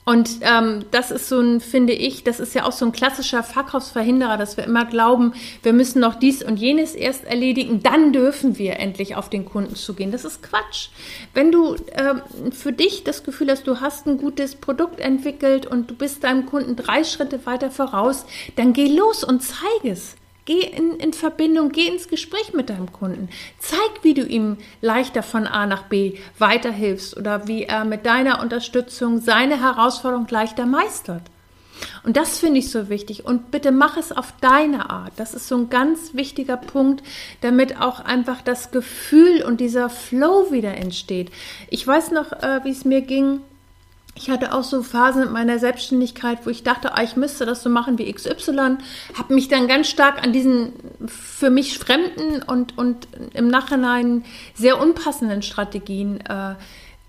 Und 0.05 0.41
ähm, 0.43 0.85
das 0.91 1.11
ist 1.11 1.29
so 1.29 1.41
ein, 1.41 1.61
finde 1.61 1.95
ich, 1.95 2.25
das 2.25 2.39
ist 2.39 2.55
ja 2.55 2.65
auch 2.67 2.73
so 2.73 2.85
ein 2.85 2.93
klassischer 2.93 3.43
Verkaufsverhinderer, 3.43 4.37
dass 4.37 4.59
wir 4.59 4.65
immer 4.65 4.85
glauben, 4.85 5.33
wir 5.63 5.73
müssen 5.73 6.01
noch 6.01 6.15
dies 6.15 6.43
und 6.43 6.59
jenes 6.59 6.95
erst 6.95 7.25
erledigen, 7.25 7.83
dann 7.83 8.13
dürfen 8.13 8.59
wir 8.59 8.79
endlich 8.79 9.17
auf 9.17 9.31
den 9.31 9.47
Kunden 9.47 9.77
zugehen. 9.77 10.13
Das 10.13 10.27
ist 10.27 10.43
Quatsch. 10.43 10.89
Wenn 11.33 11.51
du 11.51 11.77
ähm, 11.93 12.21
für 12.53 12.73
dich 12.73 13.05
das 13.05 13.25
Gefühl 13.25 13.51
hast, 13.51 13.67
du 13.67 13.81
hast 13.81 14.07
ein 14.07 14.19
gutes 14.19 14.57
Produkt 14.57 15.01
entwickelt 15.01 15.67
und 15.67 15.91
du 15.91 15.95
bist 15.95 16.23
deinem 16.23 16.45
Kunden 16.45 16.77
drei 16.77 17.03
Schritte 17.03 17.47
weiter 17.47 17.71
voraus, 17.71 18.27
dann 18.57 18.75
geh 18.75 18.89
los 18.89 19.25
und 19.25 19.43
zeig 19.43 19.85
es. 19.85 20.17
Geh 20.47 20.61
in, 20.61 20.97
in 21.01 21.15
Verbindung, 21.15 21.71
geh 21.71 21.89
ins 21.89 22.09
Gespräch 22.09 22.53
mit 22.53 22.69
deinem 22.69 22.93
Kunden. 22.93 23.31
Zeig, 23.59 24.03
wie 24.03 24.13
du 24.13 24.23
ihm 24.23 24.59
leichter 24.83 25.23
von 25.23 25.47
A 25.47 25.67
nach 25.67 25.85
B 25.85 26.19
weiterhilfst 26.39 27.17
oder 27.17 27.49
wie 27.49 27.65
er 27.65 27.85
mit 27.85 28.05
deiner 28.05 28.41
Unterstützung 28.41 29.21
seine 29.21 29.61
Herausforderung 29.61 30.27
leichter 30.29 30.67
meistert. 30.67 31.23
Und 32.05 32.17
das 32.17 32.39
finde 32.39 32.59
ich 32.59 32.71
so 32.71 32.89
wichtig. 32.89 33.25
Und 33.25 33.51
bitte 33.51 33.73
mach 33.73 33.97
es 33.97 34.13
auf 34.13 34.35
deine 34.41 34.91
Art. 34.91 35.13
Das 35.17 35.35
ist 35.35 35.49
so 35.49 35.57
ein 35.57 35.71
ganz 35.71 36.15
wichtiger 36.15 36.57
Punkt, 36.57 37.03
damit 37.41 37.81
auch 37.81 38.01
einfach 38.01 38.43
das 38.43 38.71
Gefühl 38.71 39.43
und 39.43 39.61
dieser 39.61 39.89
Flow 39.89 40.51
wieder 40.51 40.77
entsteht. 40.77 41.31
Ich 41.71 41.87
weiß 41.87 42.11
noch, 42.11 42.33
äh, 42.33 42.61
wie 42.65 42.71
es 42.71 42.85
mir 42.85 43.01
ging 43.01 43.41
ich 44.17 44.31
hatte 44.31 44.53
auch 44.53 44.63
so 44.63 44.83
Phasen 44.83 45.25
in 45.25 45.33
meiner 45.33 45.59
Selbstständigkeit, 45.59 46.47
wo 46.47 46.51
ich 46.51 46.63
dachte, 46.63 46.95
ah, 46.95 47.03
ich 47.03 47.17
müsste 47.17 47.47
das 47.47 47.63
so 47.63 47.69
machen 47.69 47.99
wie 47.99 48.13
XY, 48.13 48.79
habe 49.19 49.35
mich 49.35 49.49
dann 49.49 49.67
ganz 49.67 49.89
stark 49.89 50.23
an 50.23 50.33
diesen 50.33 50.73
für 51.07 51.51
mich 51.51 51.79
fremden 51.79 52.43
und, 52.43 52.79
und 52.79 53.09
im 53.33 53.49
Nachhinein 53.49 54.25
sehr 54.55 54.81
unpassenden 54.81 55.43
Strategien 55.43 56.21
äh, 56.21 56.55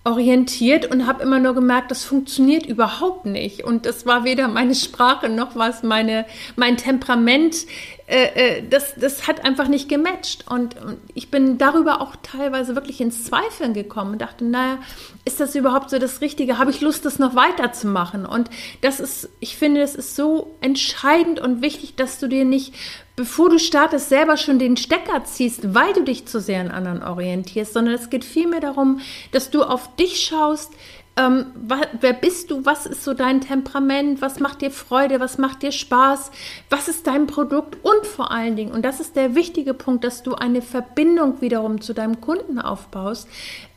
orientiert 0.06 0.86
und 0.92 1.08
habe 1.08 1.24
immer 1.24 1.40
nur 1.40 1.56
gemerkt, 1.56 1.90
das 1.90 2.06
funktioniert 2.06 2.68
überhaupt 2.68 3.26
nicht. 3.26 3.64
Und 3.64 3.88
das 3.88 4.06
war 4.06 4.24
weder 4.24 4.48
meine 4.48 4.76
Sprache 4.76 5.30
noch 5.30 5.56
was 5.56 5.82
meine, 5.82 6.26
mein 6.56 6.78
Temperament. 6.78 7.66
Äh, 8.06 8.60
äh, 8.60 8.64
das, 8.70 8.94
das 8.96 9.28
hat 9.28 9.44
einfach 9.44 9.68
nicht 9.68 9.90
gematcht. 9.90 10.46
Und, 10.48 10.80
und 10.80 10.98
ich 11.16 11.32
bin 11.32 11.58
darüber 11.58 12.02
auch 12.02 12.16
teilweise 12.22 12.76
wirklich 12.76 13.02
ins 13.02 13.24
Zweifeln 13.24 13.74
gekommen 13.74 14.14
und 14.14 14.22
dachte, 14.22 14.46
naja, 14.46 14.78
ist 15.26 15.40
das 15.40 15.56
überhaupt 15.56 15.90
so 15.90 15.98
das 15.98 16.22
Richtige? 16.22 16.60
Habe 16.60 16.70
ich 16.70 16.82
Lust, 16.82 17.04
das 17.04 17.18
noch 17.18 17.34
weiterzumachen? 17.34 18.28
Und 18.28 18.52
das 18.82 19.00
ist, 19.00 19.30
ich 19.40 19.58
finde, 19.58 19.82
das 19.82 19.96
ist 19.96 20.16
so 20.16 20.56
entscheidend 20.62 21.40
und 21.40 21.64
wichtig, 21.64 21.96
dass 21.96 22.20
du 22.20 22.28
dir 22.28 22.46
nicht 22.46 22.76
bevor 23.16 23.50
du 23.50 23.60
startest, 23.60 24.10
selber 24.10 24.38
schon 24.38 24.60
den 24.60 24.78
Stecker 24.78 25.24
ziehst, 25.24 25.74
weil 25.74 25.94
du 25.94 26.04
dich 26.04 26.26
zu 26.26 26.40
sehr 26.40 26.62
an 26.62 26.72
anderen 26.72 27.04
orientierst, 27.04 27.74
sondern 27.74 27.94
es 27.96 28.10
geht 28.10 28.26
vielmehr 28.26 28.60
darum, 28.60 29.00
dass 29.32 29.50
du 29.50 29.64
auf 29.64 29.96
dich 29.96 30.22
schaust, 30.22 30.74
ähm, 31.18 31.46
wer 31.56 32.12
bist 32.12 32.52
du, 32.52 32.66
was 32.66 32.86
ist 32.86 33.06
so 33.06 33.14
dein 33.14 33.40
Temperament, 33.40 34.22
was 34.22 34.42
macht 34.42 34.62
dir 34.62 34.72
Freude, 34.72 35.22
was 35.22 35.38
macht 35.38 35.64
dir 35.64 35.72
Spaß, 35.72 36.30
was 36.70 36.90
ist 36.90 37.08
dein 37.08 37.26
Produkt 37.26 37.78
und 37.84 38.06
vor 38.06 38.32
allen 38.32 38.58
Dingen, 38.58 38.74
und 38.74 38.84
das 38.84 39.00
ist 39.00 39.16
der 39.16 39.34
wichtige 39.34 39.74
Punkt, 39.74 40.04
dass 40.04 40.24
du 40.24 40.36
eine 40.36 40.62
Verbindung 40.62 41.40
wiederum 41.40 41.80
zu 41.80 41.94
deinem 41.94 42.20
Kunden 42.20 42.60
aufbaust. 42.60 43.30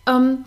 Ähm, 0.09 0.45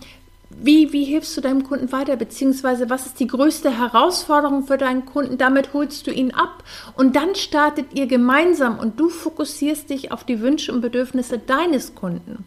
wie, 0.60 0.92
wie 0.92 1.04
hilfst 1.04 1.36
du 1.36 1.40
deinem 1.40 1.64
Kunden 1.64 1.92
weiter? 1.92 2.16
Beziehungsweise 2.16 2.90
was 2.90 3.06
ist 3.06 3.20
die 3.20 3.26
größte 3.26 3.76
Herausforderung 3.78 4.66
für 4.66 4.78
deinen 4.78 5.06
Kunden? 5.06 5.38
Damit 5.38 5.72
holst 5.72 6.06
du 6.06 6.10
ihn 6.10 6.32
ab 6.32 6.62
und 6.96 7.16
dann 7.16 7.34
startet 7.34 7.86
ihr 7.94 8.06
gemeinsam 8.06 8.78
und 8.78 8.98
du 8.98 9.08
fokussierst 9.08 9.90
dich 9.90 10.12
auf 10.12 10.24
die 10.24 10.40
Wünsche 10.40 10.72
und 10.72 10.80
Bedürfnisse 10.80 11.38
deines 11.38 11.94
Kunden. 11.94 12.44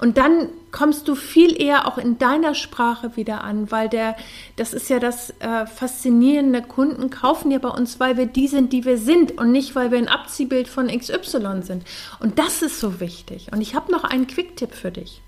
Und 0.00 0.16
dann 0.16 0.48
kommst 0.70 1.08
du 1.08 1.14
viel 1.14 1.60
eher 1.60 1.86
auch 1.86 1.98
in 1.98 2.16
deiner 2.16 2.54
Sprache 2.54 3.16
wieder 3.16 3.44
an, 3.44 3.70
weil 3.70 3.90
der, 3.90 4.16
das 4.56 4.72
ist 4.72 4.88
ja 4.88 4.98
das 4.98 5.30
äh, 5.40 5.66
faszinierende, 5.66 6.62
Kunden 6.62 7.10
kaufen 7.10 7.50
ja 7.50 7.58
bei 7.58 7.68
uns, 7.68 8.00
weil 8.00 8.16
wir 8.16 8.24
die 8.24 8.48
sind, 8.48 8.72
die 8.72 8.86
wir 8.86 8.96
sind 8.96 9.36
und 9.36 9.52
nicht, 9.52 9.74
weil 9.74 9.90
wir 9.90 9.98
ein 9.98 10.08
Abziehbild 10.08 10.68
von 10.68 10.86
XY 10.86 11.62
sind. 11.62 11.84
Und 12.18 12.38
das 12.38 12.62
ist 12.62 12.80
so 12.80 12.98
wichtig. 12.98 13.48
Und 13.52 13.60
ich 13.60 13.74
habe 13.74 13.92
noch 13.92 14.04
einen 14.04 14.26
Quick-Tipp 14.26 14.72
für 14.72 14.90
dich. 14.90 15.20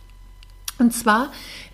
Und 0.82 0.92
zwar 0.92 1.30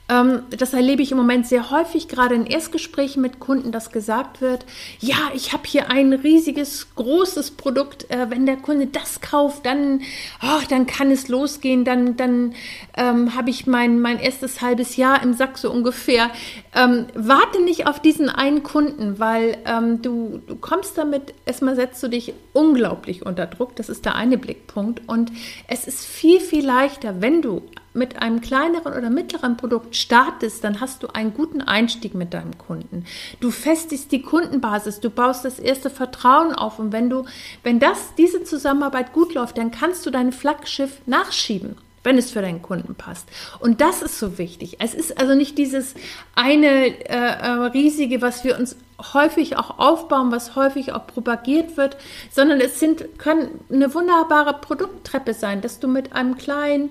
ähm, 0.08 0.42
das 0.50 0.72
erlebe 0.72 1.02
ich 1.02 1.12
im 1.12 1.18
Moment 1.18 1.46
sehr 1.46 1.70
häufig, 1.70 2.08
gerade 2.08 2.34
in 2.34 2.46
Erstgesprächen 2.46 3.20
mit 3.20 3.40
Kunden, 3.40 3.72
dass 3.72 3.92
gesagt 3.92 4.40
wird, 4.40 4.64
ja, 5.00 5.16
ich 5.34 5.52
habe 5.52 5.64
hier 5.66 5.90
ein 5.90 6.12
riesiges, 6.12 6.94
großes 6.94 7.52
Produkt. 7.52 8.10
Äh, 8.10 8.30
wenn 8.30 8.46
der 8.46 8.56
Kunde 8.56 8.86
das 8.86 9.20
kauft, 9.20 9.66
dann, 9.66 10.00
oh, 10.42 10.62
dann 10.70 10.86
kann 10.86 11.10
es 11.10 11.28
losgehen. 11.28 11.84
Dann, 11.84 12.16
dann 12.16 12.54
ähm, 12.96 13.34
habe 13.34 13.50
ich 13.50 13.66
mein, 13.66 14.00
mein 14.00 14.18
erstes 14.18 14.62
halbes 14.62 14.96
Jahr 14.96 15.22
im 15.22 15.34
Sack 15.34 15.58
so 15.58 15.70
ungefähr. 15.70 16.30
Ähm, 16.74 17.06
warte 17.14 17.62
nicht 17.62 17.86
auf 17.86 18.00
diesen 18.00 18.30
einen 18.30 18.62
Kunden, 18.62 19.18
weil 19.18 19.58
ähm, 19.66 20.00
du, 20.00 20.40
du 20.46 20.56
kommst 20.56 20.96
damit, 20.96 21.34
erstmal 21.44 21.76
setzt 21.76 22.02
du 22.02 22.08
dich 22.08 22.32
unglaublich 22.54 23.26
unter 23.26 23.46
Druck. 23.46 23.76
Das 23.76 23.90
ist 23.90 24.06
der 24.06 24.14
eine 24.14 24.38
Blickpunkt. 24.38 25.02
Und 25.06 25.32
es 25.66 25.86
ist 25.86 26.06
viel, 26.06 26.40
viel 26.40 26.64
leichter, 26.64 27.20
wenn 27.20 27.42
du 27.42 27.62
mit 27.98 28.22
einem 28.22 28.40
kleineren 28.40 28.94
oder 28.94 29.10
mittleren 29.10 29.56
Produkt 29.56 29.96
startest, 29.96 30.64
dann 30.64 30.80
hast 30.80 31.02
du 31.02 31.08
einen 31.08 31.34
guten 31.34 31.60
Einstieg 31.60 32.14
mit 32.14 32.32
deinem 32.32 32.56
Kunden. 32.56 33.04
Du 33.40 33.50
festigst 33.50 34.12
die 34.12 34.22
Kundenbasis, 34.22 35.00
du 35.00 35.10
baust 35.10 35.44
das 35.44 35.58
erste 35.58 35.90
Vertrauen 35.90 36.54
auf 36.54 36.78
und 36.78 36.92
wenn 36.92 37.10
du, 37.10 37.24
wenn 37.62 37.80
das, 37.80 38.14
diese 38.16 38.44
Zusammenarbeit 38.44 39.12
gut 39.12 39.34
läuft, 39.34 39.58
dann 39.58 39.70
kannst 39.70 40.06
du 40.06 40.10
dein 40.10 40.32
Flaggschiff 40.32 41.00
nachschieben 41.06 41.76
wenn 42.04 42.16
es 42.16 42.30
für 42.30 42.40
deinen 42.40 42.62
Kunden 42.62 42.94
passt. 42.94 43.28
Und 43.58 43.82
das 43.82 44.00
ist 44.00 44.18
so 44.18 44.38
wichtig. 44.38 44.76
Es 44.78 44.94
ist 44.94 45.18
also 45.18 45.34
nicht 45.34 45.58
dieses 45.58 45.94
eine 46.34 46.66
äh, 46.66 46.94
äh 47.08 47.50
riesige, 47.66 48.22
was 48.22 48.44
wir 48.44 48.58
uns 48.58 48.76
häufig 49.12 49.56
auch 49.56 49.78
aufbauen, 49.78 50.32
was 50.32 50.56
häufig 50.56 50.92
auch 50.92 51.06
propagiert 51.06 51.76
wird, 51.76 51.96
sondern 52.30 52.60
es 52.60 52.80
sind, 52.80 53.18
können 53.18 53.60
eine 53.70 53.94
wunderbare 53.94 54.54
Produkttreppe 54.54 55.34
sein, 55.34 55.60
dass 55.60 55.78
du 55.78 55.88
mit 55.88 56.12
einem 56.12 56.36
kleinen 56.36 56.90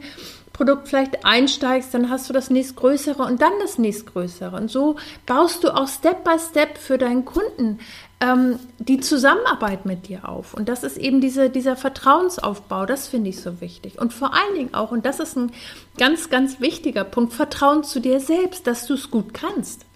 Produkt 0.57 0.87
vielleicht 0.87 1.23
einsteigst, 1.23 1.93
dann 1.93 2.09
hast 2.09 2.27
du 2.27 2.33
das 2.33 2.49
nächstgrößere 2.49 3.21
und 3.21 3.41
dann 3.41 3.53
das 3.61 3.77
nächstgrößere. 3.77 4.55
Und 4.55 4.71
so 4.71 4.95
baust 5.27 5.63
du 5.63 5.69
auch 5.69 5.87
Step 5.87 6.23
by 6.23 6.37
Step 6.39 6.79
für 6.79 6.97
deinen 6.97 7.25
Kunden 7.25 7.79
ähm, 8.19 8.57
die 8.79 8.99
Zusammenarbeit 8.99 9.85
mit 9.85 10.07
dir 10.07 10.27
auf. 10.27 10.55
Und 10.55 10.67
das 10.67 10.83
ist 10.83 10.97
eben 10.97 11.21
diese, 11.21 11.51
dieser 11.51 11.75
Vertrauensaufbau, 11.75 12.87
das 12.87 13.07
finde 13.07 13.29
ich 13.29 13.39
so 13.39 13.61
wichtig. 13.61 13.99
Und 13.99 14.13
vor 14.13 14.33
allen 14.33 14.55
Dingen 14.55 14.73
auch, 14.73 14.91
und 14.91 15.05
das 15.05 15.19
ist 15.19 15.37
ein 15.37 15.51
ganz, 15.99 16.31
ganz 16.31 16.59
wichtiger 16.59 17.03
Punkt, 17.03 17.33
Vertrauen 17.33 17.83
zu 17.83 17.99
dir 17.99 18.19
selbst, 18.19 18.65
dass 18.65 18.87
du 18.87 18.95
es 18.95 19.11
gut 19.11 19.35
kannst. 19.35 19.86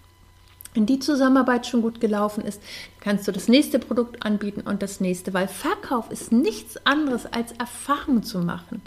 Wenn 0.74 0.86
die 0.86 0.98
Zusammenarbeit 0.98 1.66
schon 1.66 1.82
gut 1.82 2.00
gelaufen 2.00 2.44
ist, 2.44 2.62
kannst 3.00 3.28
du 3.28 3.32
das 3.32 3.46
nächste 3.46 3.78
Produkt 3.78 4.24
anbieten 4.24 4.62
und 4.62 4.82
das 4.82 5.00
nächste, 5.00 5.34
weil 5.34 5.46
Verkauf 5.46 6.10
ist 6.10 6.32
nichts 6.32 6.78
anderes 6.86 7.26
als 7.26 7.52
Erfahrung 7.52 8.22
zu 8.22 8.38
machen. 8.38 8.80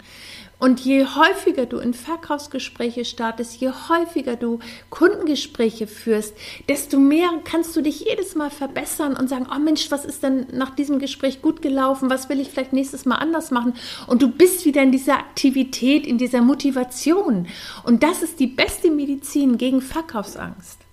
Und 0.58 0.80
je 0.80 1.04
häufiger 1.04 1.66
du 1.66 1.78
in 1.78 1.94
Verkaufsgespräche 1.94 3.04
startest, 3.04 3.60
je 3.60 3.70
häufiger 3.70 4.34
du 4.34 4.58
Kundengespräche 4.90 5.86
führst, 5.86 6.34
desto 6.68 6.98
mehr 6.98 7.28
kannst 7.44 7.76
du 7.76 7.82
dich 7.82 8.00
jedes 8.00 8.34
Mal 8.34 8.50
verbessern 8.50 9.16
und 9.16 9.28
sagen, 9.28 9.46
oh 9.54 9.58
Mensch, 9.60 9.90
was 9.90 10.04
ist 10.04 10.24
denn 10.24 10.46
nach 10.52 10.74
diesem 10.74 10.98
Gespräch 10.98 11.40
gut 11.40 11.62
gelaufen? 11.62 12.10
Was 12.10 12.28
will 12.28 12.40
ich 12.40 12.48
vielleicht 12.48 12.72
nächstes 12.72 13.04
Mal 13.04 13.16
anders 13.16 13.52
machen? 13.52 13.74
Und 14.08 14.22
du 14.22 14.28
bist 14.28 14.64
wieder 14.64 14.82
in 14.82 14.92
dieser 14.92 15.18
Aktivität, 15.18 16.06
in 16.06 16.18
dieser 16.18 16.40
Motivation. 16.40 17.46
Und 17.84 18.02
das 18.02 18.22
ist 18.22 18.40
die 18.40 18.48
beste 18.48 18.90
Medizin 18.90 19.58
gegen 19.58 19.82
Verkaufsangst. 19.82 20.85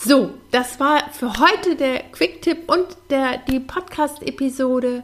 So, 0.00 0.30
das 0.52 0.78
war 0.78 1.10
für 1.10 1.40
heute 1.40 1.74
der 1.74 2.04
Quick-Tipp 2.12 2.70
und 2.70 2.86
der, 3.10 3.38
die 3.38 3.58
Podcast-Episode. 3.58 5.02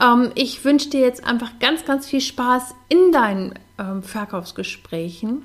Ähm, 0.00 0.32
ich 0.34 0.64
wünsche 0.64 0.88
dir 0.88 1.00
jetzt 1.00 1.26
einfach 1.26 1.58
ganz, 1.58 1.84
ganz 1.84 2.06
viel 2.06 2.22
Spaß 2.22 2.74
in 2.88 3.12
deinen 3.12 3.52
ähm, 3.78 4.02
Verkaufsgesprächen. 4.02 5.42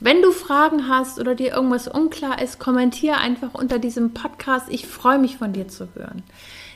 Wenn 0.00 0.20
du 0.20 0.32
Fragen 0.32 0.88
hast 0.88 1.20
oder 1.20 1.36
dir 1.36 1.52
irgendwas 1.52 1.86
unklar 1.86 2.42
ist, 2.42 2.58
kommentiere 2.58 3.18
einfach 3.18 3.54
unter 3.54 3.78
diesem 3.78 4.14
Podcast. 4.14 4.66
Ich 4.68 4.84
freue 4.84 5.20
mich 5.20 5.36
von 5.36 5.52
dir 5.52 5.68
zu 5.68 5.94
hören. 5.94 6.24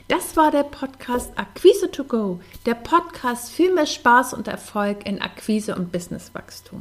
Das 0.09 0.35
war 0.35 0.49
der 0.49 0.63
Podcast 0.63 1.31
Akquise 1.35 1.91
to 1.91 2.03
Go, 2.03 2.39
der 2.65 2.73
Podcast 2.73 3.51
für 3.51 3.71
mehr 3.71 3.85
Spaß 3.85 4.33
und 4.33 4.47
Erfolg 4.47 5.05
in 5.05 5.21
Akquise 5.21 5.75
und 5.75 5.91
Businesswachstum. 5.91 6.79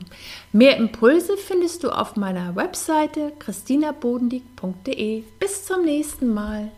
Mehr 0.53 0.79
Impulse 0.79 1.37
findest 1.37 1.85
du 1.85 1.91
auf 1.91 2.17
meiner 2.17 2.57
Webseite 2.57 3.35
christinabodendieck.de. 3.39 5.25
Bis 5.39 5.67
zum 5.67 5.85
nächsten 5.85 6.33
Mal. 6.33 6.73